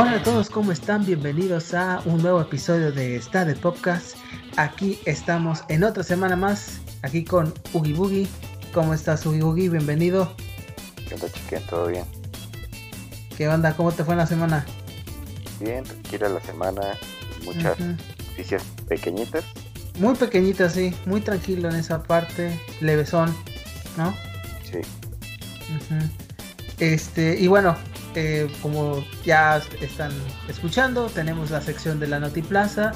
[0.00, 1.04] Hola a todos, ¿cómo están?
[1.04, 4.16] Bienvenidos a un nuevo episodio de Está de Podcast.
[4.56, 8.26] Aquí estamos en otra semana más, aquí con Ugi Boogie.
[8.72, 9.68] ¿Cómo estás, Ugi Boogie?
[9.68, 10.34] Bienvenido.
[11.06, 11.62] ¿Qué onda, chiquen?
[11.66, 12.06] ¿Todo bien?
[13.36, 13.76] ¿Qué onda?
[13.76, 14.64] ¿Cómo te fue en la semana?
[15.60, 16.80] Bien, tranquila la semana,
[17.44, 19.44] muchas noticias pequeñitas.
[19.98, 23.36] Muy pequeñitas, sí, muy tranquilo en esa parte, levesón,
[23.98, 24.14] ¿no?
[24.64, 24.78] Sí.
[26.78, 27.76] Este, y bueno,
[28.14, 30.12] eh, como ya están
[30.48, 32.92] escuchando, tenemos la sección de la Notiplaza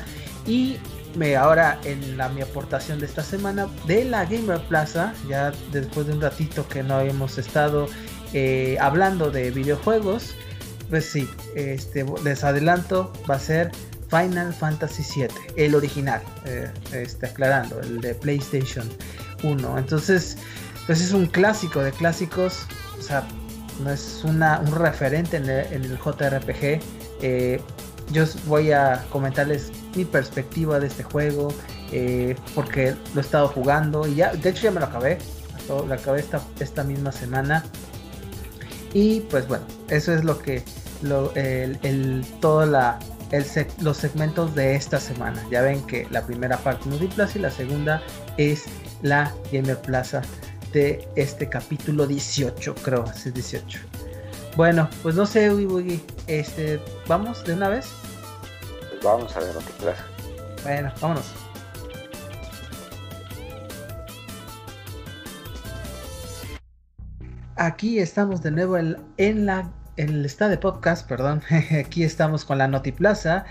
[0.46, 0.76] y
[1.16, 6.06] me, ahora en la mi aportación de esta semana de la Gamer Plaza, ya después
[6.06, 7.88] de un ratito que no habíamos estado
[8.32, 10.34] eh, hablando de videojuegos,
[10.90, 13.70] pues sí, este, les adelanto, va a ser
[14.10, 18.88] Final Fantasy VII, el original, eh, este, aclarando, el de PlayStation
[19.42, 19.78] 1.
[19.78, 20.36] Entonces,
[20.86, 22.66] pues es un clásico de clásicos,
[22.98, 23.26] o sea,
[23.80, 26.80] no es una, un referente en el, JRPG.
[27.22, 27.60] Eh,
[28.12, 31.52] yo voy a comentarles mi perspectiva de este juego,
[31.92, 35.18] eh, porque lo he estado jugando y ya, de hecho ya me lo acabé,
[35.68, 37.64] lo acabé esta, esta misma semana.
[38.92, 40.62] Y pues bueno, eso es lo que,
[41.02, 42.98] lo, el, el, la,
[43.30, 43.44] el
[43.80, 45.42] los segmentos de esta semana.
[45.50, 48.02] Ya ven que la primera parte es y la segunda
[48.36, 48.64] es
[49.02, 50.22] la Gamer Plaza
[50.74, 53.78] de este capítulo 18, creo, es 18.
[54.56, 57.86] Bueno, pues no sé, Uy, este, ¿vamos de una vez?
[58.90, 59.94] Pues vamos a ver lo que.
[60.64, 61.32] Bueno, vámonos.
[67.56, 71.40] Aquí estamos de nuevo en, en la en el estado de podcast, perdón.
[71.78, 73.44] Aquí estamos con la Notiplaza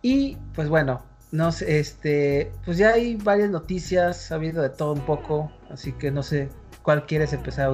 [0.00, 5.02] y pues bueno, nos este, pues ya hay varias noticias, ha habido de todo un
[5.02, 6.48] poco, así que no sé
[6.82, 7.70] cuál quieres empezar,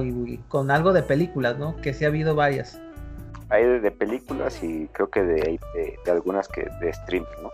[0.47, 1.75] Con algo de películas, ¿no?
[1.77, 2.79] Que sí ha habido varias.
[3.49, 5.59] Hay de, películas y creo que de,
[6.03, 7.51] de, algunas que de stream, ¿no?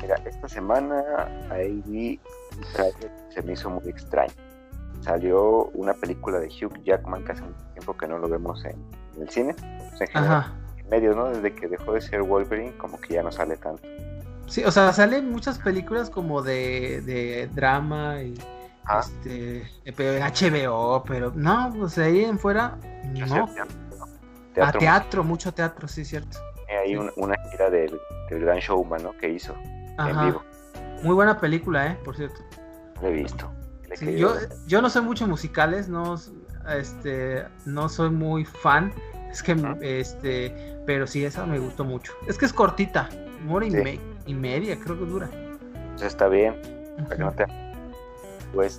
[0.00, 1.02] Mira, esta semana
[1.50, 2.20] ahí vi
[2.56, 4.32] un trailer que se me hizo muy extraño.
[5.02, 8.76] Salió una película de Hugh Jackman que hace un tiempo que no lo vemos en,
[9.20, 9.54] el cine.
[9.98, 11.28] Pues en, en medios, ¿no?
[11.28, 13.82] Desde que dejó de ser Wolverine, como que ya no sale tanto.
[14.46, 18.34] Sí, o sea, salen muchas películas como de, de drama y
[18.86, 19.00] Ah.
[19.00, 23.48] Este, HBO, pero no, pues ahí en fuera, no.
[24.60, 26.38] A teatro, mucho teatro, sí, cierto.
[26.68, 27.98] Hay una gira del,
[28.30, 29.16] Gran Showman, ¿no?
[29.18, 29.54] Que hizo
[29.98, 30.42] en vivo.
[31.02, 31.98] Muy buena película, ¿eh?
[32.04, 32.40] Por cierto.
[33.00, 33.50] Lo he visto.
[34.00, 34.34] yo,
[34.66, 36.16] yo no soy mucho musicales, no,
[36.68, 38.92] este, no soy muy fan.
[39.30, 42.12] Es que, este, pero sí, esa me gustó mucho.
[42.28, 43.08] Es que es cortita,
[43.44, 45.28] una hora y, media, creo que dura.
[45.92, 46.54] Pues está bien,
[47.08, 47.63] para que no te
[48.54, 48.74] pues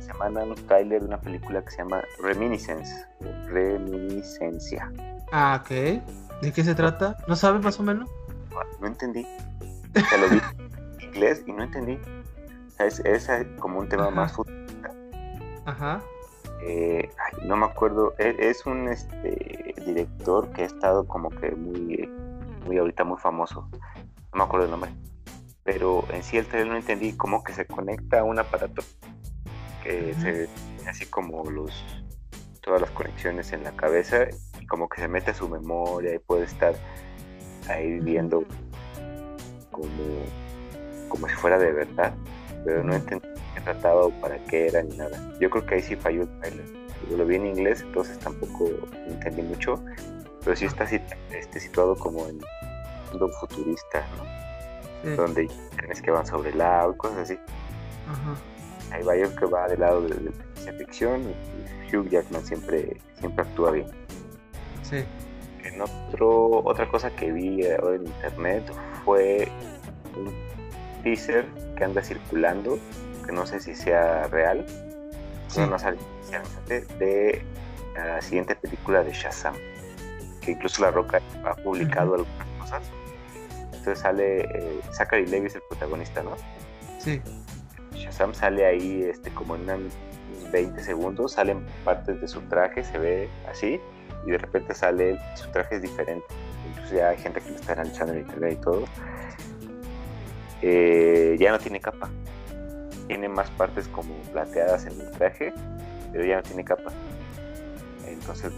[0.00, 3.06] semana un trailer de una película que se llama Reminiscence,
[3.46, 4.90] Reminiscencia.
[5.32, 5.70] Ah, ok.
[6.42, 7.16] ¿De qué se trata?
[7.26, 8.08] ¿No sabes más o menos?
[8.80, 9.26] No, entendí.
[9.96, 10.40] O lo vi
[10.98, 11.98] en inglés y no entendí.
[12.78, 13.02] es,
[13.58, 14.90] como un tema más futurista.
[15.64, 16.00] Ajá.
[16.62, 17.10] Eh,
[17.44, 18.14] no me acuerdo.
[18.18, 22.08] E, es, un este, director que ha estado como que muy,
[22.66, 23.68] muy ahorita muy famoso.
[24.32, 24.90] No me acuerdo el nombre
[25.64, 28.82] pero en sí el trailer no entendí cómo que se conecta a un aparato
[29.82, 30.48] que se
[30.88, 31.84] así como los
[32.60, 34.26] todas las conexiones en la cabeza
[34.60, 36.74] y como que se mete a su memoria y puede estar
[37.68, 38.44] ahí viendo
[39.70, 39.88] como
[41.08, 42.14] como si fuera de verdad
[42.64, 45.20] pero no entendí qué trataba o para qué era ni nada.
[45.38, 46.64] Yo creo que ahí sí falló el trailer.
[47.10, 48.70] Yo lo vi en inglés entonces tampoco
[49.06, 49.82] entendí mucho
[50.42, 54.43] pero sí está este, situado como en un mundo futurista ¿no?
[55.16, 55.48] Donde
[55.78, 57.38] tienes que van sobre el agua y cosas así.
[58.90, 63.44] Hay varios que va del lado de, la ciencia ficción y Hugh Jackman siempre, siempre
[63.44, 63.86] actúa bien.
[64.82, 65.04] Sí.
[65.64, 68.70] En otro, otra cosa que vi en internet
[69.04, 69.48] fue
[70.16, 70.32] un
[71.02, 72.78] teaser que anda circulando,
[73.26, 74.64] que no sé si sea real,
[75.54, 75.98] pero no sale
[76.68, 77.42] de
[77.94, 79.54] la siguiente película de Shazam,
[80.40, 82.82] que incluso La Roca ha publicado algunas cosas
[83.84, 86.36] entonces sale eh, Zachary Levi es el protagonista, ¿no?
[86.98, 87.20] Sí.
[87.92, 89.92] Shazam sale ahí este, como en unos
[90.50, 93.78] 20 segundos, salen partes de su traje, se ve así,
[94.26, 96.24] y de repente sale su traje es diferente.
[96.70, 98.84] Incluso ya hay gente que lo está analizando en internet y todo.
[100.62, 102.08] Eh, ya no tiene capa.
[103.06, 105.52] Tiene más partes como plateadas en el traje,
[106.10, 106.90] pero ya no tiene capa.
[108.06, 108.50] Entonces,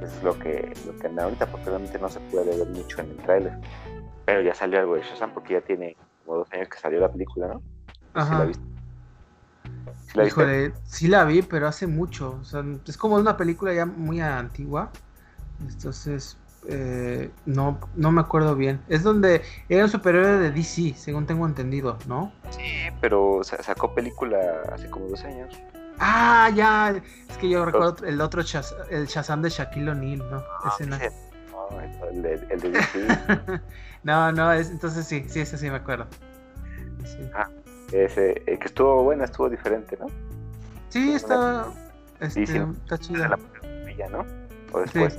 [0.00, 3.00] eso es lo que, lo que anda ahorita, porque realmente no se puede ver mucho
[3.00, 3.52] en el tráiler.
[4.24, 7.10] Pero ya salió algo de Shazam porque ya tiene como dos años que salió la
[7.10, 7.62] película, ¿no?
[8.14, 8.38] Ajá.
[8.40, 8.64] la viste?
[10.06, 12.38] ¿Sí la, Híjole, sí la vi, pero hace mucho.
[12.40, 14.90] O sea, es como una película ya muy antigua.
[15.60, 16.36] Entonces,
[16.68, 18.80] Eh, no, no me acuerdo bien.
[18.88, 22.32] Es donde era un superhéroe de DC, según tengo entendido, ¿no?
[22.50, 24.38] Sí, pero sacó película
[24.72, 25.52] hace como dos años.
[25.98, 26.94] Ah, ya.
[27.28, 28.42] Es que yo recuerdo el otro
[28.90, 30.44] el Shazam de Shaquille O'Neal, ¿no?
[30.62, 30.96] Ah, ese no.
[32.10, 33.08] el de DC.
[34.02, 36.06] no, no, es, entonces sí, sí, ese sí me acuerdo.
[37.34, 37.48] Ah,
[37.92, 40.06] ese, que estuvo buena, estuvo diferente, ¿no?
[40.88, 41.66] Sí, está,
[42.20, 43.28] este, está chida.
[43.28, 44.26] La ¿no?
[44.72, 45.18] O después.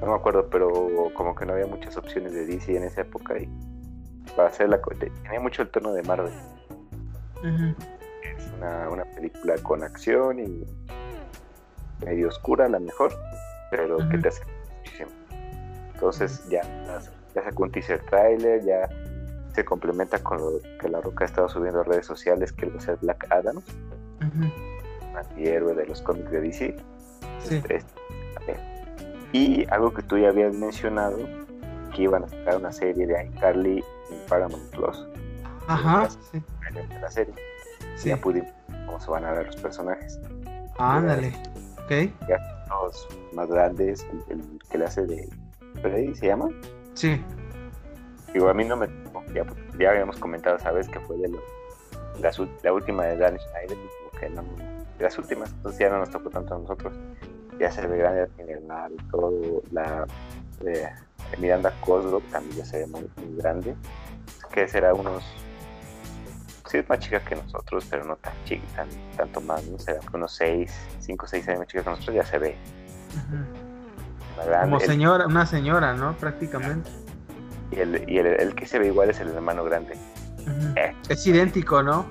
[0.00, 3.38] No me acuerdo, pero como que no había muchas opciones de DC en esa época
[3.38, 3.48] y
[4.36, 6.32] para hacer la tenía mucho el tono de Marvel.
[7.42, 10.66] Es una, una, película con acción y
[12.04, 13.14] medio oscura a la mejor,
[13.70, 14.42] pero que te hace
[14.76, 15.10] muchísimo.
[15.94, 16.60] Entonces ya,
[17.36, 18.88] ya sacó un teaser trailer, ya
[19.54, 22.78] se complementa con lo que la Roca ha estado subiendo a redes sociales, que va
[22.78, 24.76] a ser Black Adam, uh
[25.16, 26.76] antihéroe de los cómics de DC.
[27.42, 27.62] Sí.
[27.68, 27.82] Este,
[29.32, 31.18] y algo que tú ya habías mencionado,
[31.94, 35.06] que iban a sacar una serie de iCarly en Paramount Plus.
[35.68, 36.42] Ajá, sí.
[37.00, 37.34] la serie.
[37.96, 38.10] Sí.
[38.10, 38.50] Ya pudimos
[38.84, 40.20] cómo se van a ver los personajes.
[40.78, 41.32] Ándale,
[41.84, 42.10] ok.
[42.28, 42.38] Ya
[42.68, 45.28] los más grandes, el, que le hace de
[45.80, 46.48] Freddy, ¿se llama?
[46.96, 47.22] Sí.
[48.32, 48.88] Digo, a mí no me
[49.32, 49.46] ya,
[49.78, 50.88] ya habíamos comentado, ¿sabes?
[50.88, 51.40] Que fue de lo,
[52.20, 52.32] la,
[52.64, 54.42] la última de Dan Schneider, como que no,
[54.98, 56.92] de las últimas, entonces ya no nos tocó tanto a nosotros
[57.58, 59.62] ya se ve grande en el mar y todo.
[59.70, 60.06] La
[60.64, 60.88] eh,
[61.38, 63.74] Miranda Cosgrove también ya se ve muy, grande.
[64.52, 65.24] Que será unos.
[66.68, 69.78] Sí, es más chica que nosotros, pero no tan chica, tanto más, ¿no?
[69.78, 72.56] Será unos 6, 5 6 años más chica que nosotros, ya se ve.
[74.62, 76.16] Como señora, una señora, ¿no?
[76.16, 76.90] Prácticamente.
[77.70, 79.94] Y, el, y el, que se ve igual es el hermano grande.
[80.76, 80.94] Eh.
[81.08, 82.06] Es idéntico, ¿no?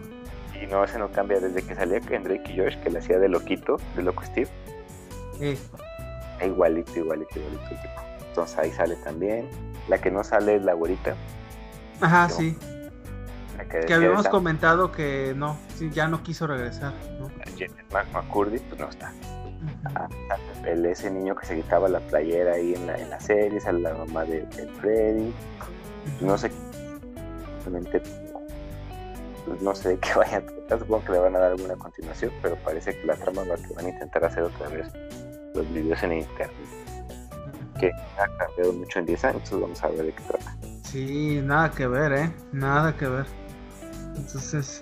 [0.62, 3.30] Y no, ese no cambia desde que salía Kendrick y Josh, que le hacía de
[3.30, 4.50] loquito, de loco Steve.
[5.40, 5.58] Sí.
[6.46, 7.64] Igualito, igualito, igualito.
[8.28, 9.50] Entonces ahí sale también.
[9.88, 11.16] La que no sale es la güerita.
[12.02, 12.58] Ajá, sí.
[13.64, 16.94] Que, habíamos comentado que no, sí, ya no quiso regresar.
[17.20, 17.30] ¿no?
[18.14, 19.14] McCurdy, pues no está.
[19.96, 20.08] Ah,
[20.66, 23.80] el, ese niño que se quitaba la playera ahí en la, en la serie, sale
[23.80, 24.46] la mamá de,
[24.80, 25.34] Freddy.
[26.22, 26.52] No sé,
[27.62, 28.02] realmente
[29.46, 31.76] pues, no sé de qué vayan a tratar, supongo que le van a dar alguna
[31.76, 34.88] continuación, pero parece que la trama va que van a intentar hacer otra vez
[35.54, 36.52] los videos en internet.
[37.80, 40.58] Que ha cambiado mucho en 10 años, vamos a ver de qué trata.
[40.84, 42.32] Sí, nada que ver, ¿eh?
[42.54, 43.45] Nada que ver.
[44.16, 44.82] Entonces,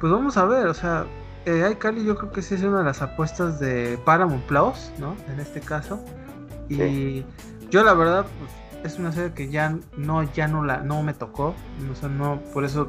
[0.00, 1.06] pues vamos a ver, o sea,
[1.46, 5.16] eh, iCarly yo creo que sí es una de las apuestas de Paramount Plus, ¿no?
[5.28, 6.02] En este caso.
[6.68, 7.24] Y
[7.70, 11.14] yo la verdad, pues es una serie que ya no, ya no la, no me
[11.14, 11.54] tocó.
[11.90, 12.88] O sea, no, por eso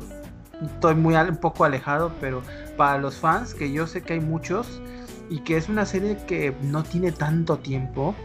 [0.61, 2.41] estoy muy un poco alejado, pero
[2.77, 4.81] para los fans, que yo sé que hay muchos,
[5.29, 8.15] y que es una serie que no tiene tanto tiempo,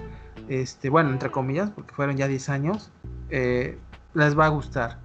[0.49, 2.91] este, bueno, entre comillas, porque fueron ya 10 años,
[3.31, 3.79] eh,
[4.15, 4.99] les va a gustar.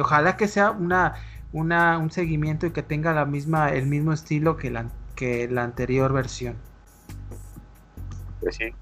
[0.00, 1.14] ojalá que sea una,
[1.52, 5.64] una, un seguimiento y que tenga la misma, el mismo estilo que la, que la
[5.64, 6.56] anterior versión.
[8.40, 8.72] Pues sí,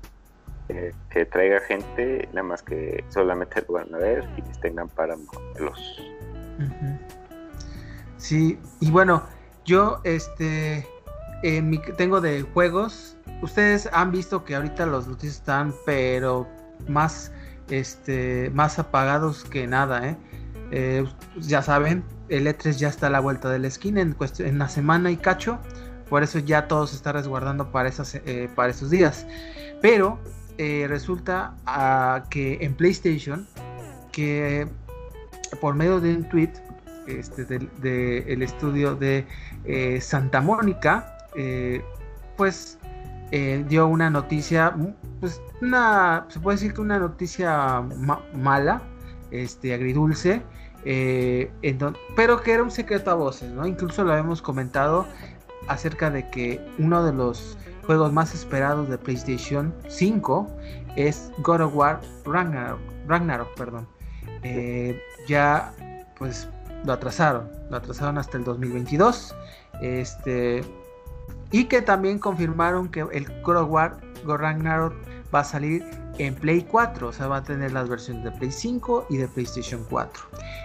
[1.10, 5.16] que traiga gente, nada más que solamente lo van a ver y que tengan para
[5.58, 6.02] los.
[8.16, 9.22] Sí, y bueno,
[9.64, 10.86] yo este
[11.96, 13.16] tengo de juegos.
[13.42, 16.46] Ustedes han visto que ahorita los noticias están, pero
[16.88, 17.32] más,
[17.68, 20.16] este, más apagados que nada, ¿eh?
[20.70, 21.04] Eh,
[21.38, 24.68] ya saben, el E3 ya está a la vuelta de la esquina en, en una
[24.68, 25.58] semana y cacho.
[26.08, 29.26] Por eso ya todo se está resguardando para, esas, eh, para esos días.
[29.82, 30.18] Pero
[30.88, 33.46] resulta ah, que en PlayStation,
[34.10, 34.66] que
[35.60, 36.52] por medio de un tweet
[37.06, 39.26] este, del de, el estudio de
[40.00, 41.84] Santa Mónica, eh,
[42.36, 42.78] pues
[43.30, 44.74] eh, dio una noticia,
[45.20, 47.82] pues una, se puede decir que una noticia
[48.34, 48.82] mala,
[49.30, 50.42] este, agridulce,
[50.84, 51.50] eh,
[52.14, 53.66] pero que era un secreto a voces, ¿no?
[53.66, 55.06] Incluso lo habíamos comentado
[55.68, 60.48] acerca de que uno de los juegos más esperados de PlayStation 5
[60.96, 63.88] es God of War Ragnarok, Ragnarok perdón.
[65.26, 65.72] ya
[66.18, 66.48] pues
[66.84, 69.34] lo atrasaron, lo atrasaron hasta el 2022.
[69.80, 70.62] Este,
[71.50, 74.94] y que también confirmaron que el God of War Ragnarok
[75.34, 75.84] va a salir
[76.18, 79.28] en Play 4, o sea, va a tener las versiones de Play 5 y de
[79.28, 80.22] PlayStation 4.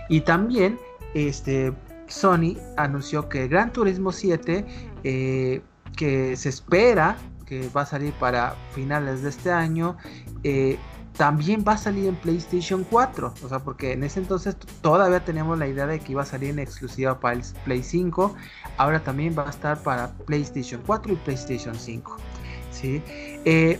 [0.10, 0.80] Y también
[1.14, 1.74] este,
[2.08, 4.66] Sony anunció que Gran Turismo 7,
[5.04, 5.62] eh,
[5.96, 9.98] que se espera que va a salir para finales de este año,
[10.44, 10.78] eh,
[11.18, 13.34] también va a salir en PlayStation 4.
[13.44, 16.52] O sea, porque en ese entonces todavía teníamos la idea de que iba a salir
[16.52, 18.36] en exclusiva para el Play 5.
[18.78, 22.18] Ahora también va a estar para PlayStation 4 y PlayStation 5.
[22.72, 23.02] ¿sí?
[23.46, 23.80] Eh,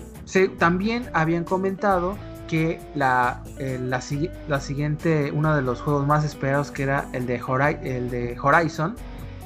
[0.58, 7.08] también habían comentado que la, la, siguiente, uno de los juegos más esperados que era
[7.14, 7.42] el de,
[7.84, 8.96] el de Horizon,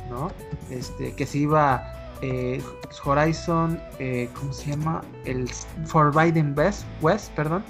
[0.10, 0.32] ¿no?
[0.70, 1.84] Este, que se iba
[2.22, 2.62] eh,
[3.04, 5.04] Horizon, eh, ¿cómo se llama?
[5.26, 5.50] El
[5.86, 7.64] Forbidden West, West, perdón,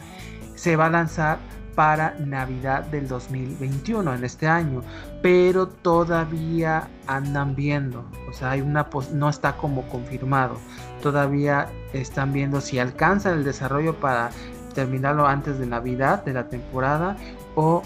[0.56, 1.38] se va a lanzar
[1.76, 4.82] para Navidad del 2021, en este año,
[5.22, 10.58] pero todavía andan viendo, o sea, hay una no está como confirmado,
[11.02, 14.30] todavía están viendo si alcanzan el desarrollo para
[14.74, 17.16] terminarlo antes de Navidad de la temporada
[17.56, 17.84] o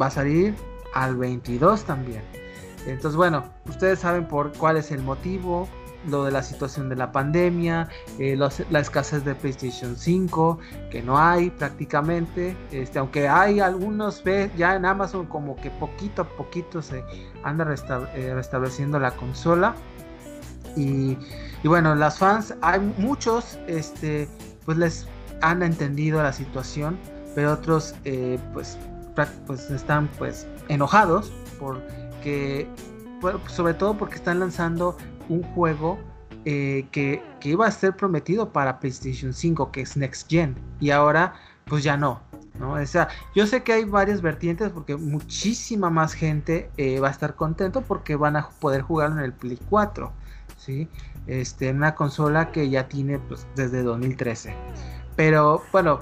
[0.00, 0.54] va a salir
[0.94, 2.22] al 22 también.
[2.86, 5.68] Entonces, bueno, ustedes saben por cuál es el motivo,
[6.08, 8.36] lo de la situación de la pandemia, eh,
[8.70, 10.58] la escasez de PlayStation 5,
[10.90, 14.22] que no hay prácticamente, este, aunque hay algunos,
[14.56, 17.04] ya en Amazon como que poquito a poquito se
[17.42, 17.66] anda
[18.14, 19.74] eh, restableciendo la consola.
[20.76, 21.16] Y,
[21.64, 24.28] bueno, las fans, hay muchos, este,
[24.64, 25.06] pues les
[25.40, 26.98] han entendido la situación,
[27.34, 28.78] pero otros eh, pues,
[29.46, 32.68] pues están pues enojados porque,
[33.48, 34.96] sobre todo porque están lanzando
[35.28, 35.98] un juego
[36.44, 41.34] eh, que, iba a ser prometido para PlayStation 5, que es Next Gen, y ahora
[41.64, 42.20] pues ya no.
[42.58, 42.72] ¿no?
[42.72, 47.10] O sea, yo sé que hay varias vertientes porque muchísima más gente eh, va a
[47.10, 50.12] estar contento porque van a poder jugar en el Play 4,
[50.56, 50.88] ¿sí?
[51.26, 54.54] Este, una consola que ya tiene pues, desde 2013.
[55.16, 55.98] Pero bueno,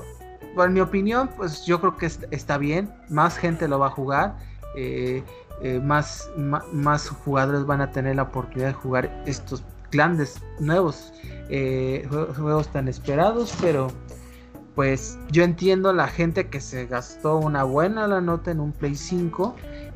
[0.63, 4.37] en mi opinión, pues yo creo que está bien, más gente lo va a jugar.
[4.77, 5.23] Eh,
[5.63, 11.13] eh, más, más, jugadores van a tener la oportunidad de jugar estos grandes nuevos
[11.49, 13.89] eh, juegos tan esperados, pero
[14.75, 18.97] pues yo entiendo la gente que se gastó una buena la nota en un Play
[18.97, 19.55] 5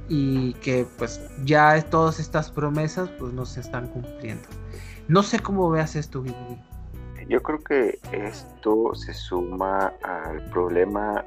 [0.09, 4.49] y que pues ya todas estas promesas pues no se están cumpliendo.
[5.09, 6.23] No sé cómo veas esto,
[7.29, 11.25] Yo creo que esto se suma al problema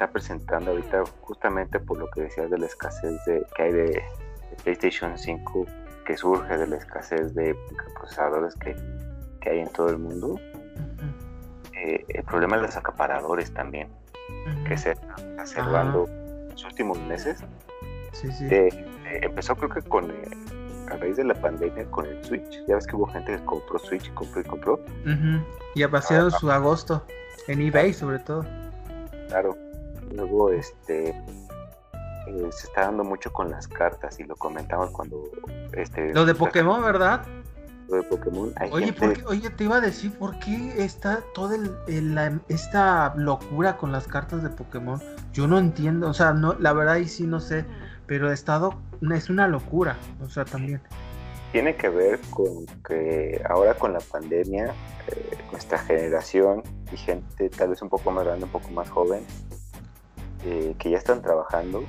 [0.00, 4.02] está presentando ahorita justamente por lo que decías de la escasez de, que hay de,
[4.64, 5.66] PlayStation 5
[6.06, 7.54] que surge de la escasez de
[7.98, 8.74] procesadores que,
[9.48, 10.40] hay en todo el mundo.
[11.74, 13.88] Eh, el problema de los acaparadores también,
[14.66, 17.44] que se están exacerbando en los últimos meses.
[19.04, 20.30] empezó creo que con eh,
[20.90, 22.64] a raíz de la pandemia con el Switch.
[22.66, 24.80] Ya ves que hubo gente que compró Switch y compró y compró.
[25.74, 27.04] Y ha pasado ah, su agosto
[27.48, 28.46] en eBay sobre todo.
[29.28, 29.56] Claro,
[30.14, 35.30] Luego, este, eh, se está dando mucho con las cartas y lo comentamos cuando...
[35.72, 37.26] Este, lo de Pokémon, ¿verdad?
[37.88, 38.54] Lo de Pokémon.
[38.70, 38.94] oye,
[39.26, 41.56] oye, te iba a decir, ¿por qué está toda
[42.48, 45.00] esta locura con las cartas de Pokémon?
[45.32, 47.64] Yo no entiendo, o sea, no, la verdad y sí no sé,
[48.06, 48.74] pero he estado,
[49.14, 50.80] es una locura, o sea, también.
[51.52, 54.66] Tiene que ver con que ahora con la pandemia,
[55.08, 56.62] eh, nuestra generación
[56.92, 59.24] y gente tal vez un poco más grande, un poco más joven,
[60.44, 61.84] eh, que ya están trabajando,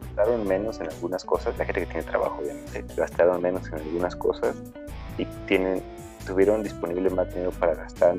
[0.00, 4.16] gastaron menos en algunas cosas, la gente que tiene trabajo obviamente, gastaron menos en algunas
[4.16, 4.56] cosas
[5.18, 5.82] y tienen,
[6.26, 8.16] tuvieron disponible más dinero para gastar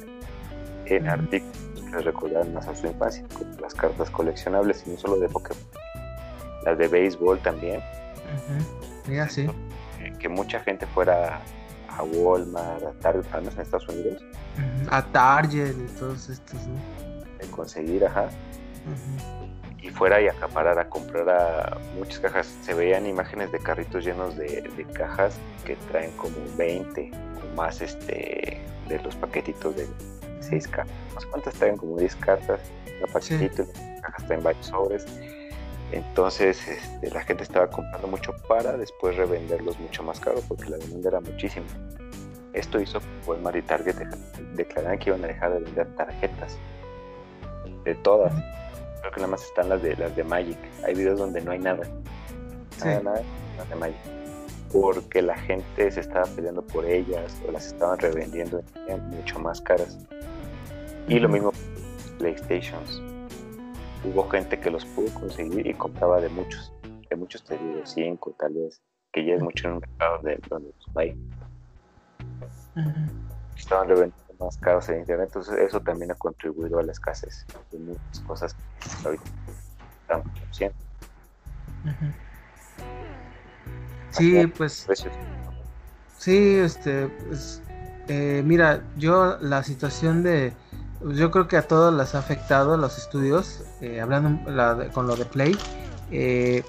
[0.85, 4.97] en artículos que les recordaron más a su infancia, como las cartas coleccionables y no
[4.97, 5.63] solo de Pokémon,
[6.65, 7.81] las de béisbol también.
[9.29, 9.49] sí.
[10.19, 11.41] Que, mucha gente fuera
[11.89, 14.23] a Walmart, a Target, en Estados Unidos.
[14.89, 17.02] A Target y todos estos, ¿no?
[17.47, 18.29] Conseguir, ajá.
[19.81, 22.47] Y fuera y acaparar a comprar a muchas cajas.
[22.61, 28.61] Se veían imágenes de carritos llenos de, cajas que traen como 20 o más este
[28.87, 29.87] de los paquetitos de
[30.41, 31.25] 6 cartas.
[31.29, 31.77] cuántas traen?
[31.77, 32.59] Como 10 cartas,
[33.01, 35.05] un paquetito, las cajas traen varios sobres.
[35.91, 40.77] Entonces este, la gente estaba comprando mucho para después revenderlos mucho más caro porque la
[40.77, 41.67] demanda era muchísima.
[42.53, 43.95] Esto hizo que Walmart y Target
[44.55, 46.57] declararan que iban a dejar de vender tarjetas
[47.83, 48.33] de todas.
[49.01, 50.57] Creo que nada más están las de las de Magic.
[50.85, 51.87] Hay videos donde no hay nada.
[52.79, 53.21] Nada, nada,
[53.57, 53.97] las de Magic.
[54.71, 58.61] Porque la gente se estaba peleando por ellas o las estaban revendiendo
[59.11, 59.99] mucho más caras.
[61.07, 61.51] Y lo mismo
[62.17, 63.01] PlayStations.
[64.03, 66.73] Hubo gente que los pudo conseguir y compraba de muchos.
[67.09, 68.81] De muchos te digo, cinco tal vez.
[69.11, 71.15] Que ya es mucho en un mercado de donde los hay.
[73.55, 77.79] Estaban revendiendo más caros en internet, entonces eso también ha contribuido a la escasez de
[77.79, 79.23] muchas cosas que ahorita
[80.01, 80.75] estamos haciendo.
[84.11, 84.87] Sí, pues.
[86.17, 87.61] Sí, este, pues,
[88.07, 90.53] eh, mira, yo la situación de,
[91.01, 94.39] yo creo que a todos las ha afectado los estudios, eh, hablando
[94.93, 95.57] con lo de Play.
[96.11, 96.63] Eh,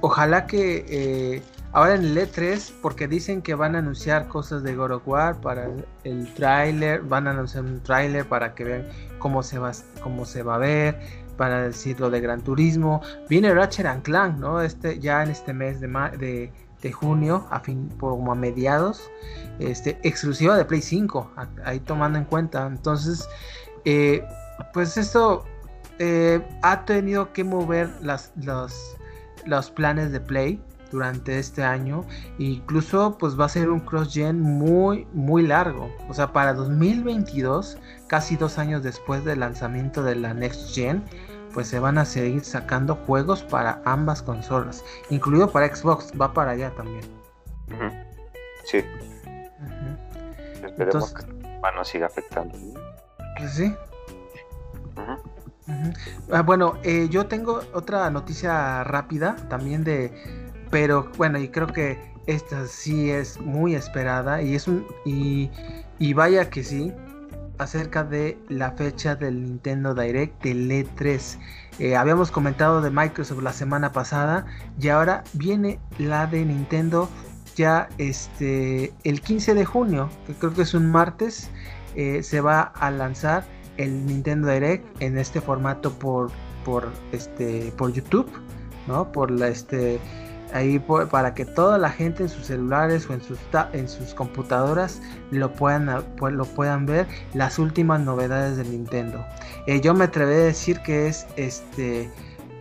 [0.00, 1.42] ojalá que
[1.72, 5.00] ahora en el E3, porque dicen que van a anunciar cosas de God
[5.40, 5.68] para
[6.04, 9.72] el, tráiler, van a anunciar un tráiler para que vean cómo se va,
[10.02, 10.98] cómo se va a ver,
[11.36, 13.00] para decir lo de Gran Turismo.
[13.28, 14.60] Viene Ratchet and Clank, ¿no?
[14.60, 19.10] Este, ya en este mes de, de, de junio, a fin, como a mediados,
[19.58, 21.30] este, exclusiva de Play 5,
[21.64, 22.66] ahí tomando en cuenta.
[22.66, 23.28] Entonces,
[23.84, 24.24] eh,
[24.72, 25.44] pues esto
[25.98, 28.96] eh, ha tenido que mover las, los,
[29.46, 32.04] los planes de Play durante este año.
[32.38, 35.90] Incluso pues va a ser un cross-gen muy, muy largo.
[36.08, 41.02] O sea, para 2022, casi dos años después del lanzamiento de la Next Gen,
[41.52, 44.84] pues se van a seguir sacando juegos para ambas consolas.
[45.10, 47.02] Incluido para Xbox, va para allá también.
[48.64, 48.84] Sí.
[50.62, 51.24] Esperemos que
[51.74, 52.56] no siga afectando.
[53.38, 53.74] Pues sí.
[56.32, 60.12] Ah, bueno, eh, yo tengo otra noticia rápida también de,
[60.70, 65.50] pero bueno, y creo que esta sí es muy esperada y es un y,
[65.98, 66.92] y vaya que sí
[67.58, 71.38] acerca de la fecha del Nintendo Direct del E3.
[71.78, 74.46] Eh, habíamos comentado de Microsoft la semana pasada
[74.80, 77.08] y ahora viene la de Nintendo
[77.56, 81.50] ya este el 15 de junio, que creo que es un martes,
[81.96, 83.44] eh, se va a lanzar
[83.76, 86.30] el Nintendo Direct en este formato por
[86.64, 88.30] por este por YouTube,
[88.86, 89.12] ¿no?
[89.12, 90.00] Por la este
[90.52, 90.78] ahí
[91.10, 93.38] para que toda la gente en sus celulares o en sus
[93.72, 99.24] en sus computadoras lo puedan lo puedan ver las últimas novedades de Nintendo.
[99.66, 102.10] Eh, yo me atreví a decir que es este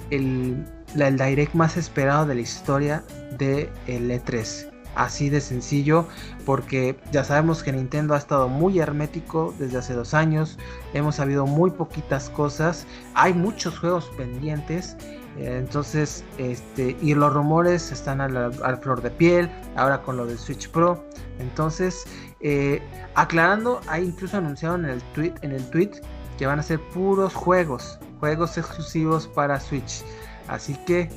[0.10, 0.66] el,
[0.96, 3.04] el direct más esperado de la historia
[3.38, 6.06] de el E3 así de sencillo
[6.46, 10.60] porque ya sabemos que Nintendo ha estado muy hermético desde hace dos años
[10.94, 14.98] hemos sabido muy poquitas cosas hay muchos juegos pendientes
[15.38, 20.38] eh, entonces este y los rumores están al, flor de piel ahora con lo del
[20.38, 21.02] Switch Pro
[21.40, 22.04] entonces
[22.42, 22.82] eh,
[23.16, 25.92] aclarando hay incluso anunciado en el tweet en el tweet
[26.38, 30.04] que van a ser puros juegos juegos exclusivos para Switch
[30.50, 31.10] así que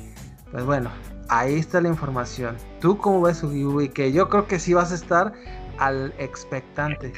[0.51, 0.89] pues bueno
[1.29, 2.57] ahí está la información.
[2.79, 3.89] ¿Tú cómo ves Ubi?
[3.89, 5.33] Que yo creo que sí vas a estar
[5.77, 7.13] al expectante.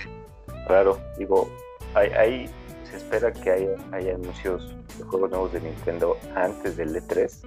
[0.68, 1.50] Claro, digo,
[1.94, 2.50] ahí,
[2.90, 3.52] se espera que
[3.92, 7.42] haya, anuncios de juegos nuevos de Nintendo antes del E3.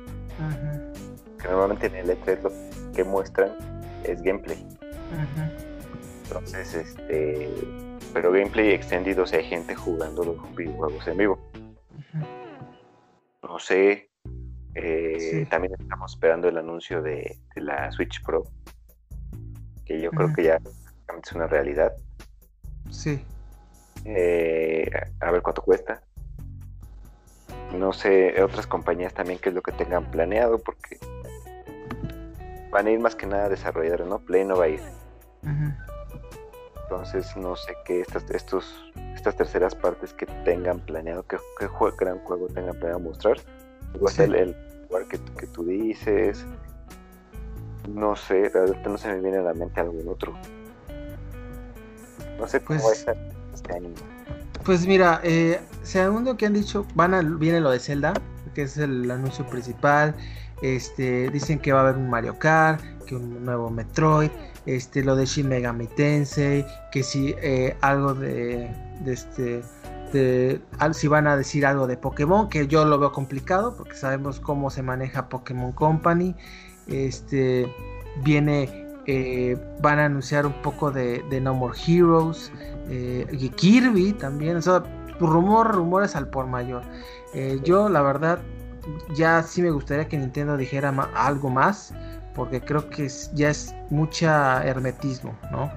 [1.40, 3.56] Que normalmente en el E3 lo que muestran
[4.04, 4.66] es gameplay.
[6.24, 7.50] Entonces, este.
[8.12, 11.38] Pero gameplay extendido, o sea, hay gente jugando los videojuegos en vivo.
[13.42, 14.07] No sé
[14.80, 18.44] eh, también estamos esperando el anuncio de, la Switch Pro,
[19.84, 20.60] que yo creo que ya
[21.22, 21.92] es una realidad.
[22.90, 23.24] Sí.
[24.04, 26.02] Eh, a ver cuánto cuesta.
[27.76, 30.98] No sé, otras compañías también qué es lo que tengan planeado, porque
[32.70, 34.20] van a ir más que nada desarrolladores, ¿no?
[34.20, 34.80] Play no va a ir.
[36.82, 42.18] Entonces no sé qué estas, estos, estas terceras partes que tengan planeado, qué, qué gran
[42.20, 43.38] juego tengan planeado mostrar.
[44.06, 44.22] Sí.
[44.22, 44.67] El, el,
[45.08, 46.44] que, tú dices.
[47.88, 50.34] No sé, realmente no se me viene a la mente algún otro.
[52.38, 53.06] No sé cómo pues,
[53.54, 53.88] este año.
[54.64, 58.12] Pues mira, eh, según lo que han dicho, van a, viene lo de Zelda,
[58.54, 60.14] que es el anuncio principal.
[60.60, 64.30] Este, dicen que va a haber un Mario Kart, que un nuevo Metroid,
[64.66, 68.70] este, lo de Shin Megami Tensei, que si eh, algo de,
[69.00, 69.62] de este
[70.92, 74.70] si van a decir algo de Pokémon, que yo lo veo complicado porque sabemos cómo
[74.70, 76.34] se maneja Pokémon Company.
[76.86, 77.72] Este
[78.22, 82.52] viene, eh, van a anunciar un poco de, No More Heroes,
[82.88, 84.56] eh, y Kirby también.
[84.56, 84.82] O sea,
[85.20, 86.82] rumor, rumores al por mayor.
[87.34, 88.40] Eh, yo, la verdad,
[89.14, 91.94] ya sí me gustaría que Nintendo dijera algo más,
[92.34, 95.70] porque creo que ya es mucha hermetismo, ¿no?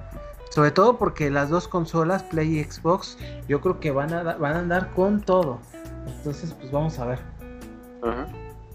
[0.52, 3.16] Sobre todo porque las dos consolas, Play y Xbox,
[3.48, 5.58] yo creo que van a, van a andar con todo.
[6.06, 7.18] Entonces, pues vamos a ver.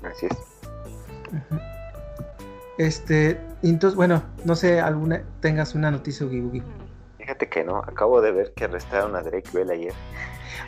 [0.01, 0.37] Así es.
[2.79, 6.63] Este, entonces, bueno, no sé, alguna tengas una noticia, Ugi
[7.19, 9.93] Fíjate que no, acabo de ver que arrestaron a Drake Bell ayer.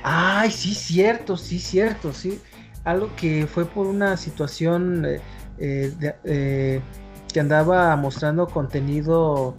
[0.04, 2.40] Ay, sí, cierto, sí, cierto, sí.
[2.84, 5.22] Algo que fue por una situación eh,
[5.58, 6.82] eh, eh,
[7.34, 9.56] que andaba mostrando contenido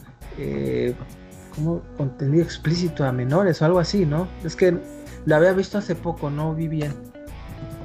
[1.60, 4.28] como contenido explícito a menores o algo así, ¿no?
[4.44, 4.76] Es que
[5.26, 6.92] la había visto hace poco, no vi bien.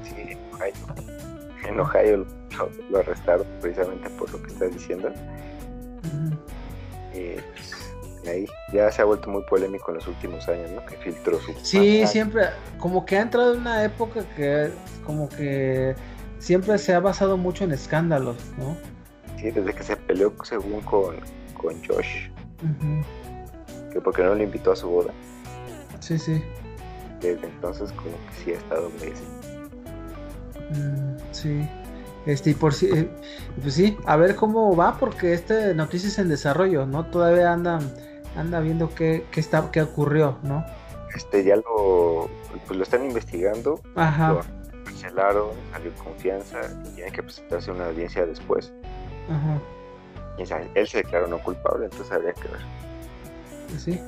[0.04, 0.38] Sí,
[1.68, 2.26] en Ohio,
[2.90, 5.12] lo, arrestaron precisamente por lo que estás diciendo.
[7.14, 7.94] y pues,
[8.28, 10.86] ahí ya se ha vuelto muy polémico en los últimos años, ¿no?
[10.86, 11.54] Que filtró su.
[11.62, 12.46] Sí, siempre,
[12.80, 14.72] como que ha entrado en una época que,
[15.06, 15.96] como que
[16.40, 18.78] siempre se ha basado mucho en escándalos, ¿no?
[19.38, 21.18] Sí, desde que se peleó según con,
[21.62, 22.30] con Josh.
[23.96, 25.14] Que porque no le invitó a su boda.
[26.02, 26.44] Sí, sí.
[27.22, 29.14] Desde entonces como que sí ha estado muy
[30.78, 31.70] mm, sí.
[32.26, 33.10] Este, y por si, eh,
[33.62, 37.06] pues sí, a ver cómo va, porque este noticia es en desarrollo, ¿no?
[37.06, 37.80] Todavía anda,
[38.36, 40.66] anda viendo qué, qué está, qué ocurrió, ¿no?
[41.16, 42.30] Este, ya lo,
[42.68, 43.80] pues lo están investigando.
[43.96, 44.34] Ajá.
[44.34, 44.42] Lo
[44.84, 48.74] cancelaron, salió confianza y tiene que presentarse una audiencia después.
[49.30, 49.58] Ajá.
[50.38, 52.60] Y él se declaró no culpable, entonces habría que ver.
[53.78, 54.00] Sí.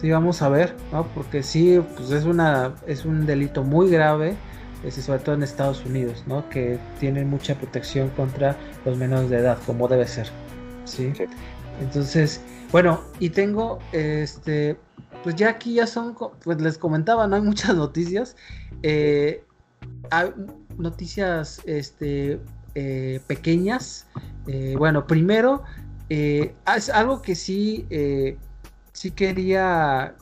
[0.00, 1.06] Sí, vamos a ver, ¿no?
[1.14, 4.36] Porque sí, pues es una, es un delito muy grave
[4.90, 6.48] sobre todo en Estados Unidos, ¿no?
[6.48, 10.28] Que tienen mucha protección contra los menores de edad, como debe ser,
[10.84, 11.12] ¿sí?
[11.80, 12.40] Entonces,
[12.70, 14.76] bueno, y tengo, este,
[15.22, 18.36] pues ya aquí ya son, pues les comentaba, no hay muchas noticias,
[18.82, 19.44] eh,
[20.10, 20.30] hay
[20.76, 22.40] noticias, este,
[22.74, 24.06] eh, pequeñas.
[24.46, 25.62] Eh, bueno, primero,
[26.08, 27.86] es algo que sí,
[28.92, 30.14] sí quería,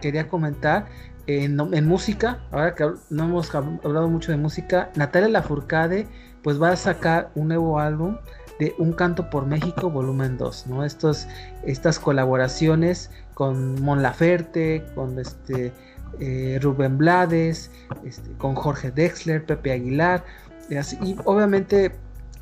[0.00, 0.86] quería comentar
[1.28, 6.06] en, música, ahora que no hemos hablado mucho de música, Natalia Lafourcade
[6.42, 8.16] pues va a sacar un nuevo álbum
[8.58, 10.84] de Un Canto por México volumen 2, ¿no?
[10.84, 11.28] Estos,
[11.64, 15.72] estas colaboraciones con Mon Laferte, con este,
[16.18, 17.70] eh, Rubén Blades,
[18.04, 20.24] este, con Jorge Dexler, Pepe Aguilar,
[20.70, 21.92] y obviamente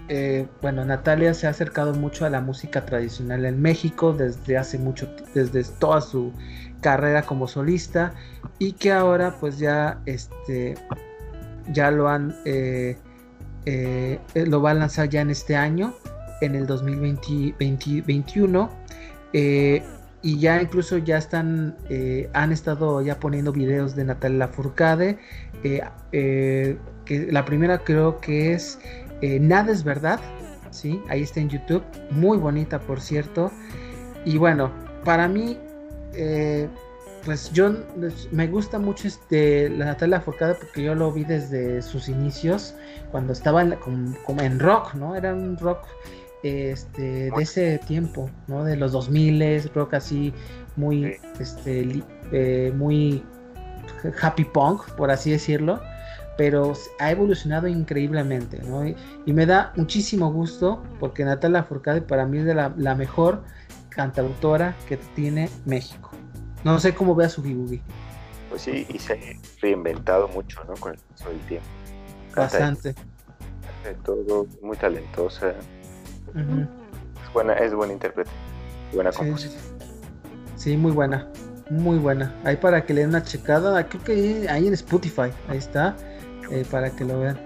[0.08, 4.78] eh, bueno, Natalia se ha acercado mucho a la música tradicional en México desde hace
[4.78, 6.32] mucho, desde toda su
[6.80, 8.12] carrera como solista
[8.58, 10.74] y que ahora pues ya este
[11.72, 12.96] ya lo han eh,
[13.64, 15.94] eh, lo va a lanzar ya en este año
[16.40, 18.70] en el 2021
[19.32, 19.82] eh,
[20.22, 21.76] y ya incluso ya están
[22.32, 25.18] han estado ya poniendo videos de Natalia Furcade
[25.62, 26.78] que
[27.30, 28.78] la primera creo que es
[29.22, 30.20] nada es verdad
[30.70, 33.50] sí ahí está en YouTube muy bonita por cierto
[34.24, 34.70] y bueno
[35.04, 35.58] para mí
[36.14, 36.68] eh,
[37.26, 37.72] pues yo
[38.30, 42.74] me gusta mucho este la Natalia Forcada porque yo lo vi desde sus inicios
[43.10, 43.76] cuando estaba en,
[44.24, 45.16] como, en rock, ¿no?
[45.16, 45.80] Era un rock
[46.44, 48.62] este de ese tiempo, ¿no?
[48.62, 50.32] De los 2000 rock así
[50.76, 53.24] muy este eh, muy
[54.22, 55.80] happy punk, por así decirlo,
[56.36, 58.86] pero ha evolucionado increíblemente, ¿no?
[58.86, 58.96] Y,
[59.26, 63.42] me da muchísimo gusto porque Natalia Forcade para mí es de la, la mejor
[63.88, 66.10] cantautora que tiene México.
[66.64, 67.80] No sé cómo ve a su Boogie.
[68.50, 69.16] Pues sí, y se ha
[69.60, 70.74] reinventado mucho, ¿no?
[70.74, 71.66] Con el paso del tiempo.
[72.34, 72.94] Bastante.
[73.84, 75.50] De todo, muy talentosa.
[76.34, 78.30] Es buena, es buena intérprete.
[78.92, 79.62] Buena composición.
[80.56, 81.28] Sí, muy buena.
[81.70, 82.34] Muy buena.
[82.44, 83.88] Ahí para que le den una checada.
[83.88, 85.32] Creo que ahí en Spotify.
[85.48, 85.96] Ahí está.
[86.50, 87.38] Eh, para que lo vean.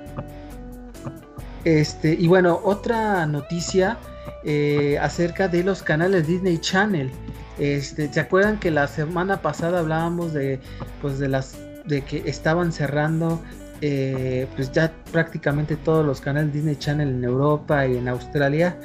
[1.64, 3.98] Este, y bueno, otra noticia
[4.44, 7.10] eh, acerca de los canales Disney Channel.
[7.58, 10.60] Este, ¿Se acuerdan que la semana pasada hablábamos de,
[11.02, 13.40] pues de las, de que estaban cerrando,
[13.82, 18.76] eh, pues ya prácticamente todos los canales Disney Channel en Europa y en Australia?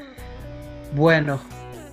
[0.95, 1.39] Bueno,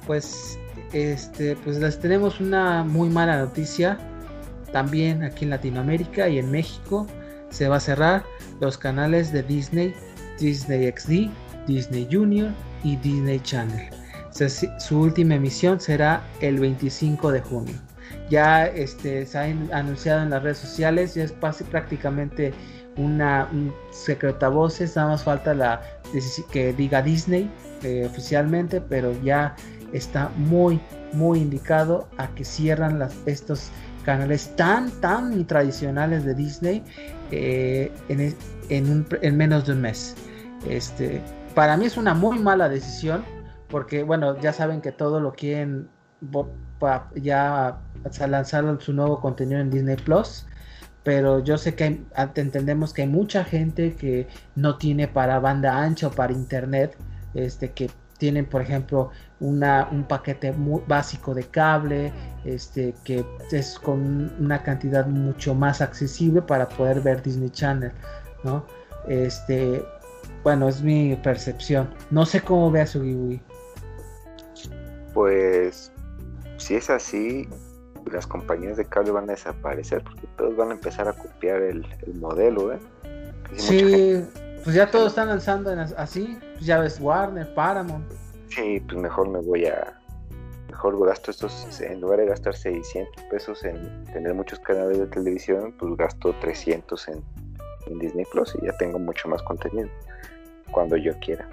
[0.06, 0.58] pues,
[0.92, 3.98] este, pues les tenemos una muy mala noticia.
[4.72, 7.06] También aquí en Latinoamérica y en México
[7.52, 8.24] se va a cerrar
[8.60, 9.94] los canales de Disney,
[10.40, 11.30] Disney XD,
[11.66, 12.50] Disney Junior
[12.82, 13.88] y Disney Channel.
[14.78, 17.74] Su última emisión será el 25 de junio.
[18.30, 19.42] Ya este, se ha
[19.76, 22.52] anunciado en las redes sociales, ya es prácticamente
[22.96, 25.80] una un secreta voces, nada más falta la
[26.50, 27.50] que diga Disney
[27.82, 29.54] eh, oficialmente, pero ya
[29.92, 30.80] está muy,
[31.12, 33.70] muy indicado a que cierran las, estos
[34.04, 36.84] canales tan, tan tradicionales de Disney
[37.30, 38.34] eh, en,
[38.68, 40.16] en, en, menos de un mes.
[40.68, 41.20] Este,
[41.54, 43.24] para mí es una muy mala decisión
[43.72, 45.88] porque bueno, ya saben que todo lo quieren
[47.14, 47.78] ya
[48.28, 50.46] lanzar su nuevo contenido en Disney Plus,
[51.02, 52.02] pero yo sé que
[52.34, 56.96] entendemos que hay mucha gente que no tiene para banda ancha o para internet,
[57.34, 57.90] este que
[58.22, 62.12] tienen por ejemplo una, un paquete muy básico de cable,
[62.44, 67.90] este que es con una cantidad mucho más accesible para poder ver Disney Channel,
[68.44, 68.64] ¿no?
[69.08, 69.84] Este,
[70.44, 71.90] bueno, es mi percepción.
[72.12, 73.42] No sé cómo su Wii
[75.14, 75.90] pues
[76.58, 77.48] si es así,
[78.12, 81.84] las compañías de cable van a desaparecer porque todos van a empezar a copiar el,
[82.14, 82.78] modelo, ¿eh?
[83.56, 84.24] Sí,
[84.64, 88.10] pues ya todos están lanzando así, pues ya ves Warner, Paramount.
[88.48, 89.98] Sí, pues mejor me voy a,
[90.82, 95.74] mejor gasto estos, en lugar de gastar 600 pesos en tener muchos canales de televisión,
[95.78, 97.22] pues gasto 300 en,
[97.98, 99.88] Disney Plus y ya tengo mucho más contenido
[100.70, 101.46] cuando yo quiera.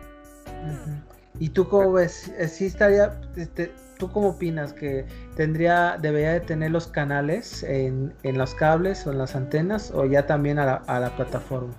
[1.38, 2.32] ¿Y tú cómo ves?
[2.38, 8.14] Eh, ¿Sí estaría, este, tú cómo opinas que tendría, debería de tener los canales en,
[8.24, 11.74] los cables o en las antenas o ya también a la, plataforma?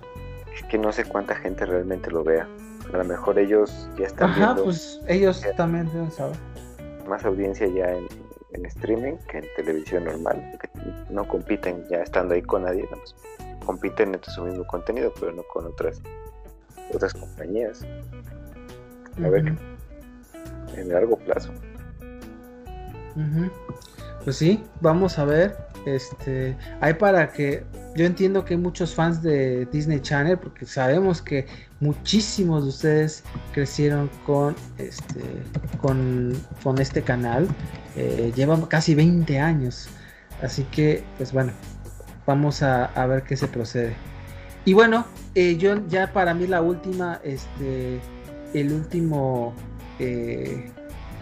[0.69, 2.47] Que no sé cuánta gente realmente lo vea.
[2.93, 6.37] A lo mejor ellos ya están Ajá, pues ellos también deben saber.
[7.07, 10.69] Más audiencia ya en, streaming que en televisión normal, porque
[11.09, 12.87] no compiten ya estando ahí con nadie,
[13.65, 16.01] compiten entre su mismo contenido, pero no con otras
[16.93, 17.85] otras compañías.
[19.23, 19.55] A ver,
[20.75, 21.51] en largo plazo.
[24.23, 25.57] Pues sí, vamos a ver.
[25.85, 27.63] Este, hay para que
[27.95, 31.45] yo entiendo que hay muchos fans de Disney Channel porque sabemos que
[31.79, 33.23] muchísimos de ustedes
[33.53, 35.21] crecieron con este
[35.81, 37.47] con, con este canal.
[37.95, 39.89] Eh, llevan casi 20 años.
[40.41, 41.51] Así que, pues bueno,
[42.25, 43.95] vamos a, a ver qué se procede.
[44.63, 47.99] Y bueno, eh, yo ya para mí la última, este,
[48.53, 49.53] el último,
[49.99, 50.71] eh,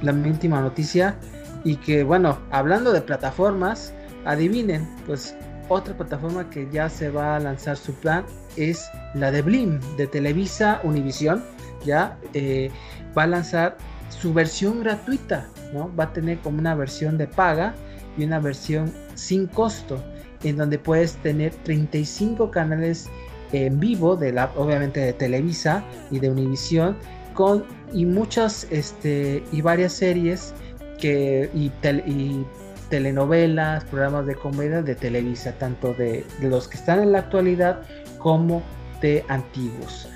[0.01, 1.15] la última noticia
[1.63, 3.93] y que bueno, hablando de plataformas,
[4.25, 5.35] adivinen, pues
[5.69, 8.25] otra plataforma que ya se va a lanzar su plan
[8.57, 11.43] es la de Blim de Televisa Univisión,
[11.85, 12.69] ya eh,
[13.17, 13.77] va a lanzar
[14.09, 15.89] su versión gratuita, ¿no?
[15.95, 17.73] Va a tener como una versión de paga
[18.17, 20.03] y una versión sin costo,
[20.43, 23.07] en donde puedes tener 35 canales
[23.51, 26.97] en vivo de la obviamente de Televisa y de Univisión
[27.33, 30.53] con y muchas este y varias series
[30.99, 31.71] que y,
[32.89, 37.81] telenovelas, programas de comedia de Televisa, tanto de, los que están en la actualidad
[38.17, 38.61] como
[39.01, 40.09] de antiguos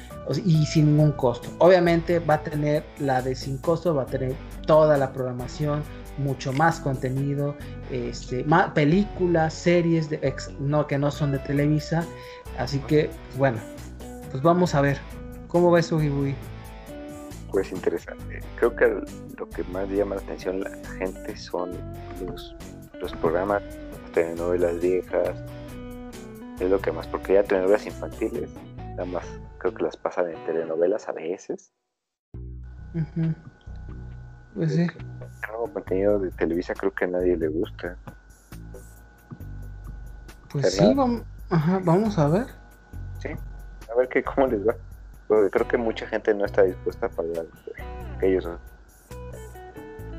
[0.45, 1.49] y sin ningún costo.
[1.59, 4.33] Obviamente va a tener la de sin costo, va a tener
[4.65, 5.83] toda la programación,
[6.17, 7.55] mucho más contenido,
[7.91, 12.05] este, más películas, series de no que no son de Televisa
[12.57, 13.57] Así que, bueno,
[14.31, 14.97] pues vamos a ver.
[15.47, 16.35] ¿Cómo va eso, Gibui?
[17.53, 18.39] Pues interesante.
[18.55, 18.87] Creo que
[19.37, 21.69] lo que más llama la atención la gente son
[22.25, 22.55] los,
[22.99, 23.61] los programas,
[24.11, 25.39] telenovelas viejas.
[26.59, 28.49] Es lo que más, porque ya telenovelas infantiles,
[28.95, 29.25] nada más
[29.59, 31.71] creo que las pasan en telenovelas a veces.
[34.55, 34.81] Pues sí.
[34.81, 37.97] El nuevo contenido de Televisa creo que a nadie le gusta.
[40.51, 42.47] Pues sí, vamos, Ajá, vamos a ver.
[43.19, 43.29] Sí,
[43.91, 44.75] a ver qué cómo les va.
[45.33, 47.45] Porque creo que mucha gente no está dispuesta a pagar
[48.19, 48.57] que ellos son.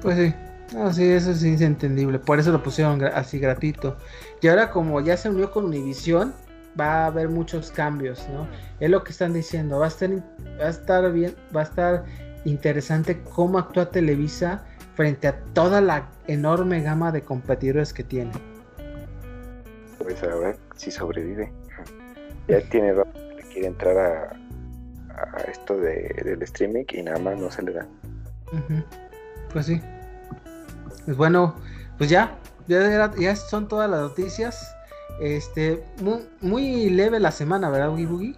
[0.03, 0.35] Pues sí,
[0.75, 2.19] no, sí, eso es entendible.
[2.19, 3.97] Por eso lo pusieron así gratuito.
[4.43, 6.35] Y ahora como ya se unió con Univision,
[6.79, 8.49] va a haber muchos cambios, ¿no?
[8.81, 9.79] Es lo que están diciendo.
[9.79, 12.05] Va a estar, va a estar bien, va a estar
[12.45, 14.65] interesante cómo actúa Televisa
[14.97, 18.33] frente a toda la enorme gama de competidores que tiene.
[19.99, 21.53] Pues a ver si sobrevive.
[22.49, 22.93] Ya tiene
[23.37, 24.44] que quiere entrar a,
[25.49, 27.87] esto de, del streaming y nada más no se le da.
[29.53, 29.81] Pues sí.
[31.05, 31.55] Pues bueno,
[31.99, 34.75] pues ya, ya, ya son todas las noticias.
[35.21, 35.83] Este,
[36.41, 38.37] muy, leve la semana, ¿verdad, Boogie Boogie?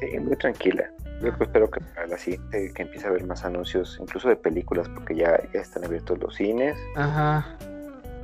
[0.00, 0.90] Sí, muy tranquila.
[1.22, 4.88] Yo espero que para la siguiente que empiece a haber más anuncios, incluso de películas,
[4.88, 6.76] porque ya, ya están abiertos los cines.
[6.96, 7.56] Ajá.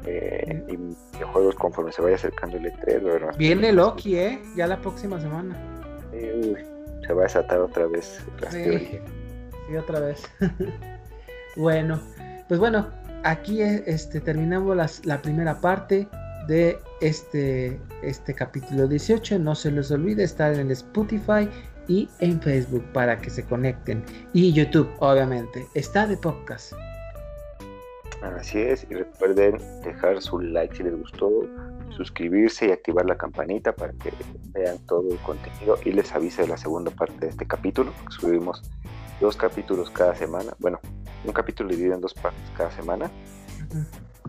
[0.06, 3.36] Eh, y juegos conforme se vaya acercando el E3.
[3.36, 4.42] Viene Loki, ¿eh?
[4.54, 5.56] Ya la próxima semana.
[7.06, 9.00] Se va a desatar otra vez la sí,
[9.68, 10.22] Sí, otra vez.
[11.56, 12.00] bueno,
[12.48, 12.88] pues bueno,
[13.22, 16.06] aquí este, terminamos las, la primera parte
[16.46, 19.38] de este, este capítulo 18.
[19.38, 21.48] No se les olvide estar en el Spotify
[21.88, 24.04] y en Facebook para que se conecten.
[24.32, 25.66] Y YouTube, obviamente.
[25.74, 26.72] Está de podcast.
[28.38, 31.30] Así es, y recuerden dejar su like si les gustó,
[31.90, 34.12] suscribirse y activar la campanita para que
[34.50, 38.62] vean todo el contenido y les avise de la segunda parte de este capítulo, subimos
[39.20, 40.80] dos capítulos cada semana, bueno,
[41.24, 43.10] un capítulo dividido en dos partes cada semana.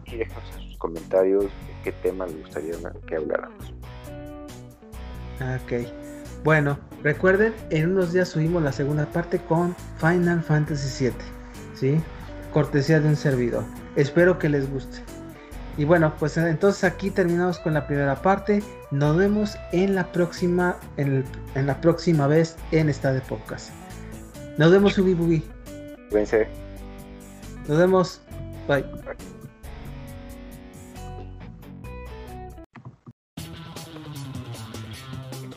[0.06, 1.50] Y déjenos en sus comentarios de
[1.84, 2.74] qué tema les gustaría
[3.08, 3.74] que habláramos.
[5.40, 5.88] Ok.
[6.44, 11.14] Bueno, recuerden, en unos días subimos la segunda parte con Final Fantasy VII.
[11.74, 12.02] ¿Sí?
[12.56, 13.66] cortesía de un servidor.
[13.96, 15.00] Espero que les guste.
[15.78, 18.64] Y bueno, pues entonces aquí terminamos con la primera parte.
[18.92, 23.72] Nos vemos en la próxima, en, la próxima vez en esta de podcast.
[24.58, 25.44] Nos vemos, Ubi Bubi.
[27.68, 28.22] Nos vemos.
[28.68, 28.86] Bye.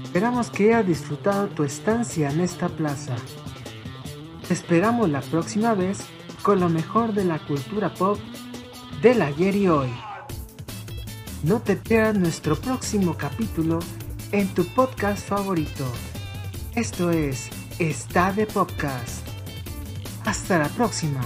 [0.03, 3.15] Esperamos que hayas disfrutado tu estancia en esta plaza.
[4.49, 5.99] Te esperamos la próxima vez
[6.49, 8.19] con lo mejor de la cultura pop
[9.03, 9.91] del ayer y hoy.
[11.43, 13.81] No te pierdas nuestro próximo capítulo
[14.33, 15.85] en tu podcast favorito.
[16.75, 19.29] Esto es Está de Podcast.
[20.25, 21.21] Hasta la próxima.